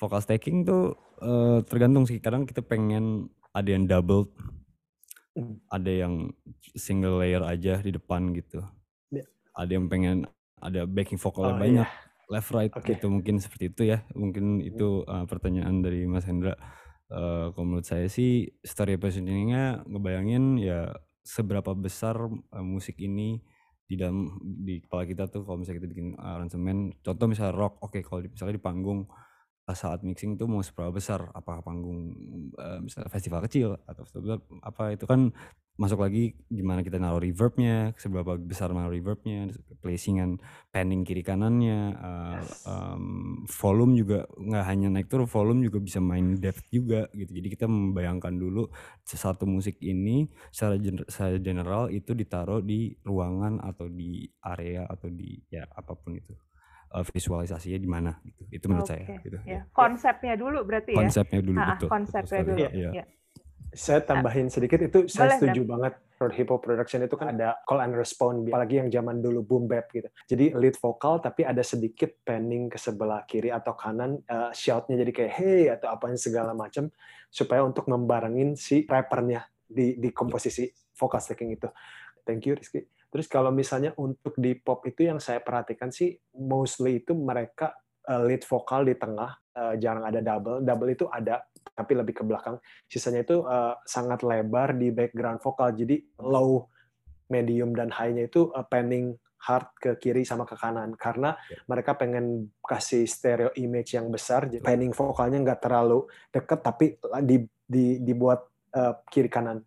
vocal 0.00 0.24
stacking 0.24 0.64
tuh 0.64 0.96
eh, 1.20 1.60
tergantung 1.68 2.08
sih 2.08 2.16
kadang 2.24 2.48
kita 2.48 2.64
pengen 2.64 3.28
ada 3.52 3.68
yang 3.68 3.84
double 3.84 4.32
Hmm. 5.30 5.62
ada 5.70 5.86
yang 5.86 6.34
single 6.74 7.22
layer 7.22 7.38
aja 7.46 7.78
di 7.78 7.94
depan 7.94 8.34
gitu 8.34 8.66
Ya. 9.14 9.22
ada 9.54 9.70
yang 9.70 9.86
pengen 9.86 10.26
ada 10.58 10.90
backing 10.90 11.22
vokalnya 11.22 11.54
Oh, 11.54 11.60
banyak 11.62 11.88
left 12.26 12.50
right 12.50 12.74
Oke. 12.74 12.98
gitu 12.98 13.06
mungkin 13.06 13.38
seperti 13.38 13.70
itu 13.70 13.82
ya 13.94 14.02
mungkin 14.18 14.58
itu 14.58 15.06
eh, 15.06 15.24
pertanyaan 15.30 15.84
dari 15.84 16.02
Mas 16.08 16.26
Hendra 16.26 16.58
Eh, 17.10 17.46
kalau 17.54 17.66
menurut 17.66 17.82
saya 17.82 18.06
sih 18.06 18.54
story 18.62 18.94
positioningnya 18.94 19.82
ngebayangin 19.82 20.62
ya 20.62 20.94
seberapa 21.30 21.70
besar 21.78 22.16
eh, 22.26 22.64
musik 22.66 22.98
ini 22.98 23.38
di 23.86 23.98
dalam 23.98 24.38
di 24.42 24.78
kepala 24.82 25.02
kita 25.02 25.26
tuh 25.26 25.42
kalau 25.42 25.58
misalnya 25.62 25.82
kita 25.82 25.90
bikin 25.90 26.08
aransemen. 26.18 26.94
Contoh 27.02 27.26
misalnya 27.26 27.54
rock 27.54 27.82
oke 27.82 27.98
kalau 28.06 28.20
di- 28.22 28.30
misalnya 28.30 28.54
di 28.58 28.62
panggung 28.62 29.00
saat 29.70 30.02
mixing 30.02 30.34
tuh 30.34 30.50
mau 30.50 30.62
seberapa 30.66 30.90
besar? 30.90 31.30
Apakah 31.30 31.62
panggung 31.62 32.10
eh, 32.58 32.78
misalnya 32.82 33.10
festival 33.10 33.40
kecil 33.46 33.78
atau 33.86 34.02
festival 34.02 34.42
apa 34.66 34.98
itu 34.98 35.06
kan 35.06 35.30
masuk 35.78 36.04
lagi 36.04 36.36
gimana 36.50 36.84
kita 36.84 37.00
naruh 37.00 37.22
reverbnya 37.22 37.96
seberapa 37.96 38.36
besar 38.36 38.68
naruh 38.74 38.92
reverbnya 38.92 39.48
placingan 39.80 40.36
panning 40.68 41.08
kiri 41.08 41.24
kanannya 41.24 41.80
eh, 41.96 42.40
Yes. 42.40 42.66
em, 42.68 43.04
volume 43.48 43.96
juga 43.96 44.28
nggak 44.28 44.64
hanya 44.68 44.88
naik 44.92 45.08
turun 45.08 45.24
volume 45.24 45.64
juga 45.64 45.80
bisa 45.80 45.98
main 46.02 46.36
depth 46.36 46.68
juga 46.68 47.08
gitu 47.16 47.32
jadi 47.32 47.48
kita 47.48 47.64
membayangkan 47.64 48.34
dulu 48.36 48.68
satu 49.08 49.48
musik 49.48 49.80
ini 49.80 50.28
secara, 50.52 50.76
gener- 50.76 51.08
secara 51.08 51.38
general 51.40 51.88
itu 51.88 52.12
ditaruh 52.12 52.60
di 52.60 52.92
ruangan 53.00 53.64
atau 53.64 53.88
di 53.88 54.28
area 54.44 54.84
atau 54.84 55.08
di 55.08 55.40
ya 55.48 55.64
apa 55.64 55.96
pun 55.96 56.12
itu 56.16 56.34
Eh, 56.90 57.06
visualisasinya 57.06 57.78
di 57.78 57.86
mana 57.86 58.18
gitu 58.26 58.42
itu 58.50 58.66
menurut 58.66 58.82
saya 58.82 59.06
Oke, 59.06 59.22
gitu 59.22 59.38
ya. 59.46 59.46
ya. 59.46 59.60
Konsepnya 59.70 60.34
dulu 60.34 60.66
berarti 60.66 60.90
ya. 60.90 60.98
konsepnya 60.98 61.38
dulu 61.38 61.58
Ah, 61.62 61.62
ah, 61.62 61.78
betul 61.78 61.86
konsepnya 61.86 62.26
betul 62.26 62.44
dulu. 62.50 62.66
sekali, 62.66 62.78
iya. 62.82 62.90
Ya. 62.98 63.04
Saya 63.70 64.02
tambahin 64.02 64.50
sedikit 64.50 64.82
itu 64.82 65.06
saya 65.06 65.30
Boleh, 65.30 65.38
setuju 65.38 65.62
banget 65.62 65.94
Road 66.18 66.34
Hip 66.34 66.48
Hop 66.50 66.60
Production 66.66 67.00
itu 67.06 67.14
kan 67.14 67.38
ada 67.38 67.56
call 67.64 67.86
and 67.86 67.94
response 67.94 68.42
apalagi 68.50 68.82
yang 68.82 68.90
zaman 68.90 69.22
dulu 69.22 69.40
boom 69.46 69.64
bap 69.70 69.86
gitu. 69.94 70.10
Jadi 70.26 70.52
lead 70.58 70.74
vokal 70.76 71.22
tapi 71.22 71.46
ada 71.46 71.62
sedikit 71.62 72.10
panning 72.26 72.66
ke 72.66 72.76
sebelah 72.76 73.22
kiri 73.30 73.54
atau 73.54 73.78
kanan 73.78 74.18
eh, 74.26 74.50
shout-nya 74.50 74.98
jadi 75.00 75.12
kayak 75.14 75.32
hey 75.38 75.62
atau 75.70 75.94
apa 75.94 76.10
yang 76.10 76.18
segala 76.18 76.50
macam 76.50 76.90
supaya 77.30 77.62
untuk 77.62 77.86
membarengin 77.86 78.58
si 78.58 78.84
rappernya 78.90 79.46
di 79.70 79.94
di 80.02 80.10
komposisi 80.10 80.66
vokal 80.98 81.22
stacking 81.22 81.54
itu. 81.54 81.70
Thank 82.26 82.50
you 82.50 82.58
Rizky. 82.58 82.84
Terus 83.10 83.26
kalau 83.26 83.50
misalnya 83.50 83.90
untuk 83.98 84.38
di 84.38 84.54
pop 84.54 84.86
itu 84.86 85.06
yang 85.06 85.18
saya 85.18 85.42
perhatikan 85.42 85.90
sih 85.90 86.14
mostly 86.38 87.02
itu 87.02 87.14
mereka 87.14 87.74
eh, 88.06 88.22
lead 88.22 88.46
vokal 88.46 88.86
di 88.86 88.94
tengah, 88.94 89.30
eh, 89.54 89.74
jarang 89.82 90.06
ada 90.06 90.22
double. 90.22 90.62
Double 90.62 90.90
itu 90.94 91.10
ada 91.10 91.42
tapi 91.72 91.92
lebih 91.96 92.14
ke 92.20 92.24
belakang. 92.26 92.58
Sisanya 92.86 93.22
itu 93.22 93.42
eh, 93.44 93.74
sangat 93.86 94.22
lebar 94.22 94.76
di 94.76 94.90
background 94.90 95.40
vokal. 95.40 95.74
Jadi 95.74 96.00
low, 96.20 96.68
medium 97.30 97.72
dan 97.72 97.90
high-nya 97.94 98.26
itu 98.26 98.50
eh, 98.52 98.66
panning 98.66 99.14
hard 99.40 99.72
ke 99.80 99.90
kiri 99.96 100.20
sama 100.28 100.44
ke 100.44 100.52
kanan 100.52 100.92
karena 101.00 101.32
mereka 101.64 101.96
pengen 101.96 102.52
kasih 102.60 103.08
stereo 103.08 103.50
image 103.56 103.96
yang 103.96 104.12
besar. 104.12 104.44
Jadi 104.44 104.60
panning 104.60 104.92
vokalnya 104.92 105.40
nggak 105.40 105.60
terlalu 105.64 106.04
deket 106.28 106.60
tapi 106.60 107.00
di, 107.24 107.48
di, 107.64 107.98
dibuat 108.04 108.44
eh, 108.76 108.94
kiri 109.08 109.32
kanan. 109.32 109.64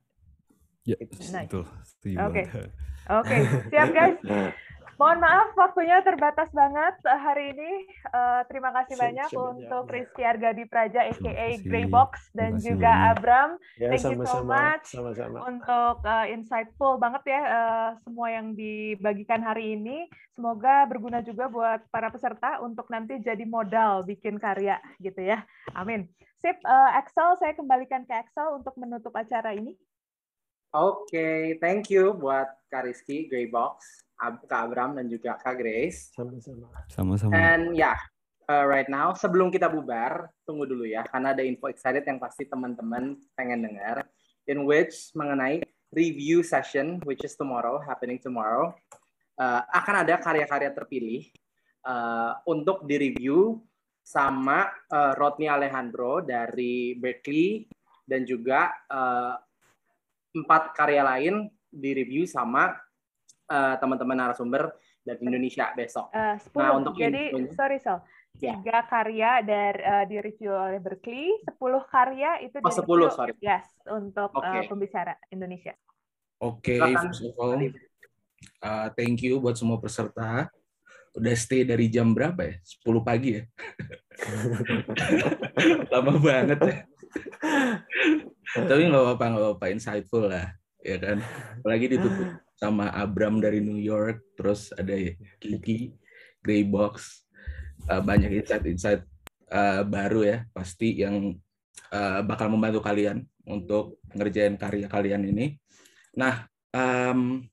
Ya, 0.83 0.99
Itu 0.99 1.15
sih. 1.23 1.31
Nice. 1.31 1.47
betul 1.47 1.65
setuju 1.81 2.15
Oke. 2.19 2.43
banget. 2.43 2.69
Oke, 3.03 3.35
siap 3.71 3.89
guys. 3.91 4.17
Mohon 4.93 5.19
maaf 5.25 5.49
waktunya 5.57 5.97
terbatas 6.05 6.49
banget 6.53 6.95
hari 7.05 7.53
ini. 7.57 7.71
Eh, 7.89 8.41
terima 8.45 8.69
kasih 8.71 8.93
Siap, 8.95 9.03
banyak 9.03 9.29
siap, 9.33 9.41
untuk 9.41 9.83
siap. 9.89 9.93
Rizky 9.93 10.21
Argadi 10.21 10.63
Praja 10.69 10.99
aka. 11.09 11.47
Greybox 11.65 12.11
dan 12.31 12.57
Terima 12.57 12.65
juga 12.67 12.91
banyak. 12.91 13.11
Abram 13.17 13.49
Ya, 13.73 13.89
Thank 13.89 14.05
you 14.13 14.25
so 14.29 14.45
much 14.45 14.85
Sama-sama. 14.93 15.37
untuk 15.49 15.97
eh, 16.05 16.25
insightful 16.37 17.01
banget 17.01 17.23
ya 17.25 17.41
eh, 17.41 17.89
semua 18.05 18.27
yang 18.29 18.53
dibagikan 18.53 19.41
hari 19.41 19.73
ini. 19.73 20.05
Semoga 20.33 20.85
berguna 20.85 21.25
juga 21.25 21.49
buat 21.49 21.81
para 21.89 22.13
peserta 22.13 22.61
untuk 22.61 22.85
nanti 22.93 23.17
jadi 23.17 23.43
modal 23.45 24.05
bikin 24.05 24.37
karya 24.37 24.77
gitu 25.01 25.21
ya. 25.25 25.41
Amin. 25.73 26.05
Sip, 26.37 26.59
eh, 26.59 26.91
Axel 26.99 27.39
saya 27.39 27.55
kembalikan 27.55 28.03
ke 28.03 28.13
Axel 28.13 28.59
untuk 28.61 28.75
menutup 28.75 29.15
acara 29.15 29.55
ini. 29.55 29.73
Oke, 30.73 31.53
thank 31.61 31.93
you 31.93 32.17
buat 32.17 32.49
Kak 32.67 32.89
Rizky, 32.89 33.29
Greybox, 33.29 34.02
Kak 34.19 34.61
Abram, 34.69 34.95
dan 34.95 35.09
juga 35.11 35.35
Kak 35.41 35.59
Grace. 35.59 36.13
Sama-sama. 36.15 36.67
sama-sama 36.87 37.33
And 37.35 37.75
ya, 37.75 37.97
uh, 38.47 38.65
right 38.65 38.87
now, 38.87 39.11
sebelum 39.15 39.51
kita 39.51 39.67
bubar, 39.67 40.31
tunggu 40.47 40.67
dulu 40.67 40.87
ya, 40.87 41.03
karena 41.07 41.35
ada 41.35 41.43
info 41.43 41.67
excited 41.67 42.03
yang 42.07 42.19
pasti 42.21 42.47
teman-teman 42.47 43.19
pengen 43.35 43.65
dengar, 43.65 44.07
in 44.47 44.63
which 44.63 45.11
mengenai 45.15 45.63
review 45.93 46.41
session, 46.41 46.99
which 47.05 47.21
is 47.21 47.37
tomorrow, 47.37 47.79
happening 47.83 48.17
tomorrow, 48.19 48.73
uh, 49.37 49.61
akan 49.71 50.03
ada 50.03 50.17
karya-karya 50.19 50.73
terpilih 50.73 51.29
uh, 51.85 52.41
untuk 52.49 52.83
direview 52.89 53.61
sama 54.03 54.67
uh, 54.91 55.15
Rodney 55.15 55.47
Alejandro 55.47 56.19
dari 56.19 56.97
Berkeley 56.99 57.63
dan 58.03 58.27
juga 58.27 58.67
uh, 58.91 59.39
empat 60.35 60.75
karya 60.75 61.07
lain 61.07 61.47
direview 61.71 62.27
sama 62.27 62.75
uh, 63.53 63.75
teman-teman 63.77 64.17
narasumber 64.17 64.73
dari 65.05 65.19
Indonesia 65.21 65.69
besok. 65.77 66.09
Eh, 66.09 66.35
10. 66.41 66.57
Nah, 66.57 66.71
untuk 66.73 66.97
Jadi, 66.97 67.29
infonya- 67.29 67.53
sorry 67.53 67.77
Sel. 67.77 68.01
Ya. 68.41 68.57
Tiga 68.57 68.81
karya 68.89 69.45
dari 69.45 69.77
eh, 69.77 70.05
direview 70.09 70.49
oleh 70.49 70.81
Berkeley, 70.81 71.37
10 71.45 71.53
karya 71.85 72.41
itu 72.41 72.57
Oh, 72.57 72.65
direview 72.65 73.05
10, 73.05 73.13
sorry. 73.13 73.33
yes 73.37 73.65
untuk 73.85 74.33
eh, 74.33 74.41
Oke. 74.41 74.59
pembicara 74.73 75.13
Indonesia. 75.29 75.77
Oke, 76.41 76.75
Silakan, 76.75 77.13
first 77.13 77.23
of 77.23 77.37
all, 77.37 77.53
Arif. 77.55 77.77
uh, 78.59 78.89
thank 78.97 79.21
you 79.21 79.37
buat 79.37 79.53
semua 79.53 79.77
peserta. 79.77 80.49
Udah 81.13 81.29
stay 81.37 81.61
dari 81.61 81.87
jam 81.87 82.09
berapa 82.09 82.41
ya? 82.41 82.55
10 82.81 83.05
pagi 83.05 83.37
ya? 83.37 83.43
Lama 85.93 86.11
banget 86.17 86.59
ya. 86.59 86.75
Tapi 88.65 88.81
nggak 88.89 89.03
apa-apa, 89.03 89.23
nggak 89.29 89.43
apa-apa. 89.45 89.65
Insightful 89.69 90.25
lah. 90.25 90.57
Ya 90.81 90.97
kan? 90.99 91.21
Apalagi 91.61 91.85
ditutup 91.95 92.27
sama 92.57 92.89
Abram 92.93 93.41
dari 93.41 93.59
New 93.59 93.79
York. 93.79 94.35
Terus 94.37 94.71
ada 94.73 94.93
Kiki, 95.41 95.93
Greybox. 96.41 97.25
Uh, 97.83 97.99
banyak 97.99 98.43
insight-insight 98.43 99.03
uh, 99.51 99.83
baru 99.83 100.21
ya. 100.23 100.37
Pasti 100.55 101.03
yang 101.03 101.35
uh, 101.91 102.19
bakal 102.23 102.47
membantu 102.53 102.79
kalian 102.83 103.25
untuk 103.43 103.99
ngerjain 104.15 104.55
karya 104.55 104.87
kalian 104.87 105.27
ini. 105.27 105.59
Nah, 106.15 106.47
em, 106.71 107.43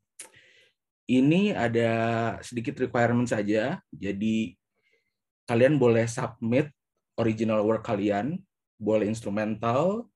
ini 1.10 1.50
ada 1.50 1.90
sedikit 2.44 2.78
requirement 2.78 3.26
saja. 3.26 3.82
Jadi 3.90 4.54
kalian 5.50 5.80
boleh 5.80 6.06
submit 6.06 6.70
original 7.18 7.66
work 7.66 7.82
kalian 7.82 8.38
boleh 8.80 9.04
instrumental, 9.12 10.08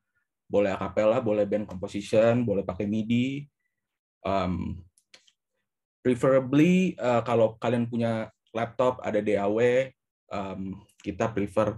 boleh 0.49 0.73
acapella, 0.73 1.21
boleh 1.21 1.45
band 1.45 1.69
composition, 1.69 2.49
boleh 2.49 2.65
pakai 2.65 2.89
MIDI. 2.89 3.45
Um, 4.25 4.81
preferably 6.01 6.97
uh, 6.97 7.21
kalau 7.25 7.61
kalian 7.61 7.89
punya 7.89 8.33
laptop 8.57 9.01
ada 9.05 9.21
DAW, 9.21 9.89
um, 10.33 10.85
kita 11.01 11.29
prefer 11.33 11.77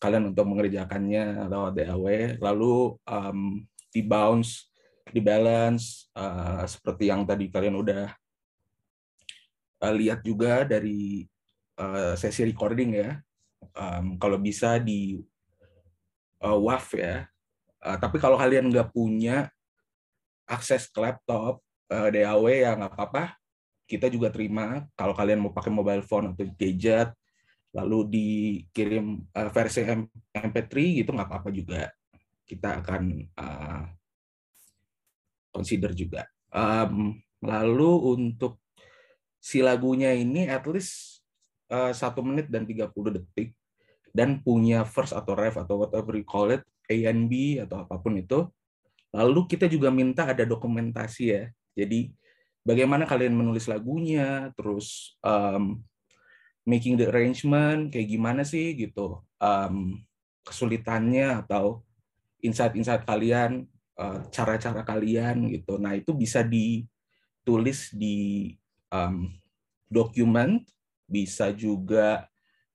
kalian 0.00 0.32
untuk 0.32 0.48
mengerjakannya 0.48 1.48
lewat 1.48 1.72
DAW, 1.76 2.06
lalu 2.40 2.96
um, 3.04 3.64
di 3.92 4.00
bounce, 4.00 4.68
di 5.08 5.20
balance, 5.20 6.08
uh, 6.16 6.64
seperti 6.64 7.12
yang 7.12 7.28
tadi 7.28 7.52
kalian 7.52 7.76
udah 7.76 8.08
uh, 9.84 9.94
lihat 9.96 10.24
juga 10.24 10.64
dari 10.64 11.28
uh, 11.76 12.16
sesi 12.16 12.48
recording 12.48 12.96
ya. 12.96 13.20
Um, 13.76 14.16
kalau 14.16 14.40
bisa 14.40 14.80
di 14.80 15.20
uh, 16.40 16.58
WAV 16.58 16.88
ya. 16.96 17.16
Uh, 17.80 17.96
tapi 17.96 18.16
kalau 18.20 18.36
kalian 18.36 18.68
nggak 18.68 18.92
punya 18.92 19.48
akses 20.48 20.88
ke 20.88 21.00
laptop, 21.00 21.60
uh, 21.90 22.08
DAW 22.08 22.44
ya 22.48 22.78
nggak 22.78 22.92
apa-apa. 22.94 23.34
Kita 23.84 24.06
juga 24.06 24.30
terima 24.30 24.86
kalau 24.94 25.12
kalian 25.12 25.42
mau 25.42 25.50
pakai 25.50 25.74
mobile 25.74 26.06
phone 26.06 26.30
atau 26.32 26.46
gadget, 26.54 27.10
lalu 27.74 27.98
dikirim 28.06 29.26
uh, 29.34 29.50
versi 29.50 29.82
MP3 30.30 31.02
gitu 31.02 31.10
nggak 31.10 31.28
apa-apa 31.28 31.50
juga. 31.50 31.90
Kita 32.46 32.78
akan 32.82 33.02
uh, 33.34 33.82
consider 35.50 35.90
juga. 35.92 36.26
Um, 36.50 37.18
lalu 37.42 37.90
untuk 38.18 38.62
si 39.40 39.64
lagunya 39.64 40.12
ini 40.12 40.46
at 40.46 40.66
least 40.68 41.24
uh, 41.72 41.90
satu 41.90 42.20
menit 42.20 42.52
dan 42.52 42.68
30 42.68 42.92
detik 43.16 43.56
dan 44.10 44.42
punya 44.42 44.82
verse 44.84 45.14
atau 45.14 45.32
ref 45.38 45.56
atau 45.56 45.86
whatever 45.86 46.12
you 46.18 46.26
call 46.26 46.50
it 46.50 46.66
A 46.90 46.96
and 47.08 47.30
B 47.30 47.56
atau 47.62 47.86
apa 47.86 47.96
pun 48.02 48.18
itu 48.18 48.44
lalu 49.14 49.46
kita 49.46 49.70
juga 49.70 49.88
minta 49.88 50.26
ada 50.26 50.42
dokumentasi 50.42 51.24
ya 51.30 51.42
jadi 51.80 52.12
bagaimana 52.60 53.08
kalian 53.08 53.32
menulis 53.32 53.64
lagunya 53.66 54.52
terus 54.54 55.16
um, 55.24 55.80
making 56.68 57.00
the 57.00 57.08
arrangement 57.08 57.88
kayak 57.88 58.08
gimana 58.12 58.44
sih 58.44 58.76
gitu. 58.76 59.24
Um, 59.40 60.04
kesulitannya 60.44 61.44
atau 61.46 61.84
insight-insight 62.40 63.04
kalian 63.04 63.68
cara-cara 64.32 64.80
uh, 64.80 64.86
kalian 64.86 65.52
gitu. 65.52 65.76
Nah 65.76 65.92
itu 65.92 66.16
bisa 66.16 66.40
ditulis 66.40 67.92
di 67.92 68.56
um, 68.88 69.28
dokumen, 69.92 70.64
bisa 71.04 71.52
juga 71.52 72.24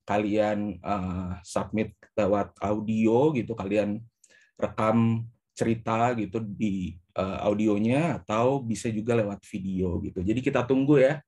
kalian 0.05 0.77
uh, 0.85 1.41
submit 1.41 1.97
lewat 2.13 2.53
audio 2.61 3.33
gitu, 3.33 3.57
kalian 3.57 4.05
rekam 4.53 5.25
cerita 5.55 6.11
gitu 6.19 6.43
di 6.43 6.93
uh, 7.15 7.39
audionya 7.47 8.19
atau 8.21 8.59
bisa 8.59 8.91
juga 8.91 9.15
lewat 9.15 9.41
video 9.47 10.03
gitu. 10.03 10.19
Jadi 10.19 10.39
kita 10.43 10.67
tunggu 10.67 10.99
ya. 10.99 11.23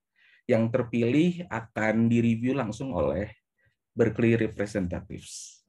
Yang 0.48 0.80
terpilih 0.80 1.44
akan 1.52 2.08
direview 2.08 2.56
langsung 2.56 2.96
oleh 2.96 3.28
Berkeley 3.92 4.40
Representatives. 4.40 5.60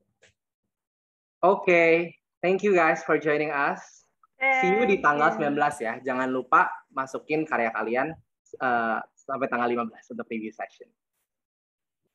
Oke, 1.43 1.67
okay. 1.67 1.93
thank 2.39 2.63
you 2.63 2.79
guys 2.79 3.03
for 3.03 3.19
joining 3.19 3.51
us. 3.51 4.07
See 4.39 4.71
you 4.71 4.87
di 4.87 5.03
tanggal 5.03 5.35
19 5.35 5.59
ya. 5.83 5.99
Jangan 5.99 6.31
lupa 6.31 6.71
masukin 6.95 7.43
karya 7.43 7.75
kalian 7.75 8.15
uh, 8.63 9.03
sampai 9.19 9.51
tanggal 9.51 9.67
15 9.67 10.15
untuk 10.15 10.27
preview 10.31 10.55
session. 10.55 10.87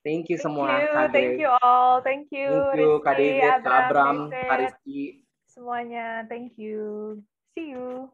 Thank 0.03 0.31
you 0.31 0.39
thank 0.39 0.47
semua. 0.47 0.67
You, 0.83 1.11
thank 1.11 1.35
you 1.39 1.51
all. 1.63 2.03
Thank 2.03 2.27
you. 2.31 2.47
Thank 2.71 2.79
you 2.79 2.91
Kak 3.03 3.15
David, 3.15 3.53
Kak 3.63 3.75
Abram, 3.87 4.17
Kak 4.31 4.57
Rizky. 4.59 5.22
Semuanya. 5.53 6.25
Thank 6.25 6.57
you. 6.57 7.21
See 7.53 7.77
you. 7.77 8.09